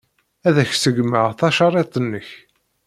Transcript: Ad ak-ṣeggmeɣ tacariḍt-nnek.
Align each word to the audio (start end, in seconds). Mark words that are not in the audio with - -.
Ad 0.47 0.55
ak-ṣeggmeɣ 0.63 1.27
tacariḍt-nnek. 1.39 2.29